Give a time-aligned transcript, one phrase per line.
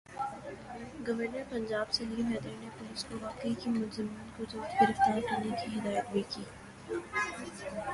[1.07, 5.79] governor Punjab Salim Haider نے police کو واقعے کے ملزمان کو جلد گرفتار کرنے کی
[5.79, 6.43] ہدایت بھی کی